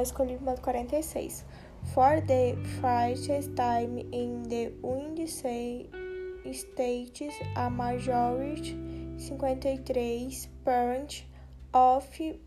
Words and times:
escolhi 0.00 0.36
o 0.36 0.40
modo 0.40 0.60
46. 0.62 1.44
For 1.92 2.20
the 2.22 2.56
first 2.80 3.28
time 3.54 3.98
in 4.10 4.42
the 4.48 4.72
United 4.82 5.28
States, 6.54 7.34
a 7.56 7.68
majority, 7.68 8.76
53 9.18 10.48
parents 10.64 11.24
of 11.74 12.06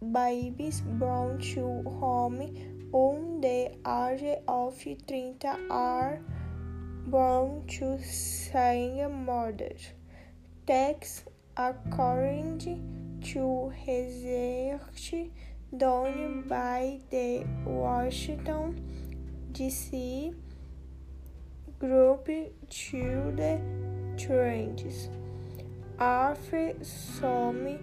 babies 0.00 0.80
born 0.80 1.38
to 1.38 1.82
home 2.00 2.40
under 2.94 3.38
the 3.40 3.70
age 3.86 4.38
of 4.48 4.74
30 4.74 5.36
are 5.70 6.20
born 7.06 7.66
to 7.66 7.98
single 8.02 9.10
mothers. 9.10 9.92
Tax 10.66 11.24
according 11.56 13.20
to 13.22 13.72
research 13.86 15.14
done 15.76 16.44
by 16.48 16.98
the 17.10 17.44
Washington 17.64 18.80
DC 19.52 20.34
group 21.78 22.26
to 22.70 23.32
the 23.36 23.60
trends. 24.16 25.10
After 25.98 26.72
some 26.82 27.78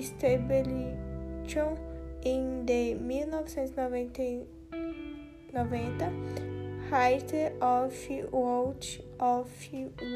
stabilization 0.00 1.76
in 2.22 2.64
the 2.66 2.94
1990 2.94 4.46
height 6.90 7.32
of 7.60 7.94
watch 8.30 9.00
of 9.18 9.50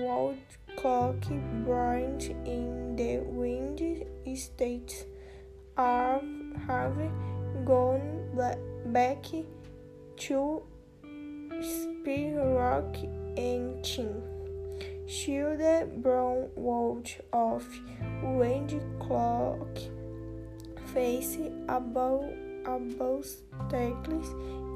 world 0.00 0.36
clock 0.76 1.16
branch 1.64 2.26
in 2.44 2.94
the 2.96 3.18
wind 3.18 4.04
states 4.36 5.04
are 5.76 6.20
have 6.68 6.96
gone 7.64 8.28
back 8.86 9.24
to 10.16 10.62
speed 11.62 12.34
rock 12.36 12.94
engine. 13.36 14.22
Shield 15.06 16.02
brown 16.02 16.50
watch 16.54 17.18
of 17.32 17.66
wind 18.22 18.80
clock 19.00 19.66
face 20.92 21.38
above 21.68 22.24
obstacles 22.66 24.28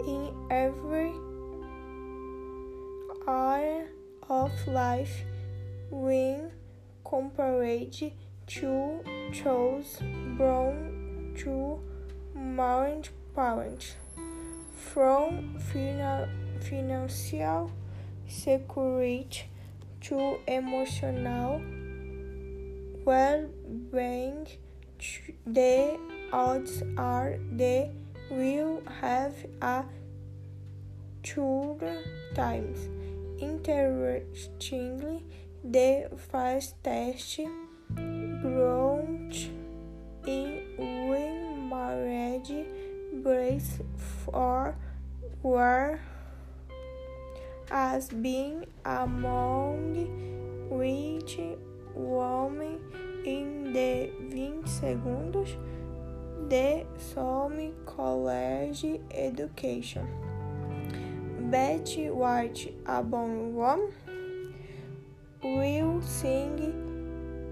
in 0.09 0.33
every 0.51 1.13
area 3.29 3.87
of 4.31 4.51
life 4.67 5.25
when 5.91 6.51
compared 7.05 7.93
to 8.47 9.05
those 9.45 9.99
born 10.39 11.02
to 11.39 11.81
married 12.35 13.09
parents. 13.35 13.95
From 14.77 15.59
financial 16.61 17.71
security 18.29 19.45
to 20.03 20.39
emotional 20.47 21.61
well-being, 23.05 24.47
the 25.47 25.99
odds 26.33 26.83
are 26.97 27.37
they 27.51 27.91
will 28.31 28.83
have 29.01 29.35
a 29.61 29.85
tough 31.23 31.83
time. 32.35 32.75
Interestingly, 33.41 35.23
the 35.65 36.09
fastest 36.31 37.41
growth 37.97 38.92
breaks 43.53 43.79
for 44.25 44.75
were 45.43 46.01
as 47.71 48.09
being 48.09 48.67
among 48.85 50.07
which 50.71 51.39
women 51.95 52.81
in 53.25 53.73
the 53.73 54.11
20 54.31 54.63
segundos 54.65 55.57
de 56.49 56.87
some 56.99 57.73
college 57.87 58.85
education. 59.11 60.07
Betty 61.51 62.11
White, 62.11 62.75
a 62.87 63.03
born 63.03 63.55
woman, 63.55 63.93
will 65.43 66.01
sing 66.01 66.73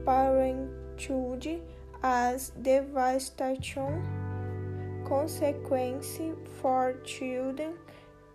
parenthood 0.05 1.61
as 2.03 2.51
devastation 2.63 4.30
consequence 5.11 6.21
for 6.63 6.95
children. 7.05 7.75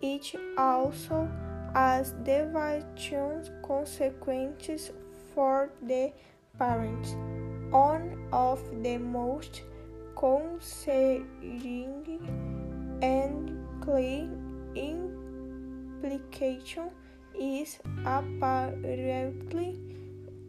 It 0.02 0.34
also 0.58 1.26
has 1.72 2.12
devastation 2.22 3.48
consequences 3.66 4.90
for 5.34 5.70
the 5.80 6.12
parents. 6.58 7.16
One 7.70 8.28
of 8.30 8.60
the 8.82 8.98
most 8.98 9.62
concerning 10.16 11.40
and 13.00 13.50
clear 13.80 14.28
implication 15.94 16.90
is 17.38 17.78
apparently 18.04 19.80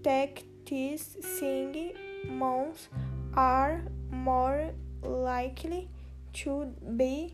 that 0.03 0.44
these 0.65 1.15
single 1.21 1.94
moms 2.27 2.89
are 3.33 3.83
more 4.11 4.73
likely 5.03 5.89
to 6.43 6.65
be 6.95 7.33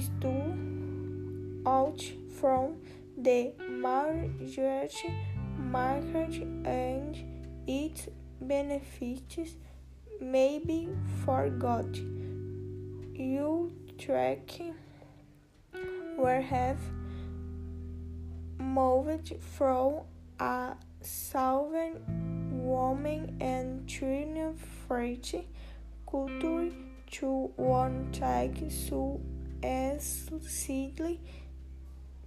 stood 0.00 1.62
out 1.66 2.02
from 2.38 2.76
the 3.18 3.52
marriage 3.68 4.58
market 5.58 6.34
and 6.64 7.16
its 7.66 8.08
benefits 8.40 9.56
may 10.20 10.58
be 10.58 10.88
forgot. 11.24 11.94
You 13.14 13.72
track 13.98 14.60
where 16.16 16.40
have 16.40 16.78
moved 18.58 19.34
from 19.40 20.00
a 20.38 20.76
southern 21.02 22.00
woman 22.64 23.36
and 23.40 23.86
triumphant 23.86 25.34
culture 26.10 26.70
to 27.10 27.50
one 27.56 28.08
tag 28.12 28.70
so 28.70 29.20
essentially 29.62 31.20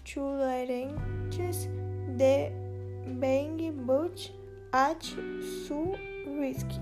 tolerant 0.06 1.32
the 2.18 2.52
bang 3.20 3.84
but 3.86 4.30
at 4.74 5.04
so 5.04 5.96
risky. 6.28 6.80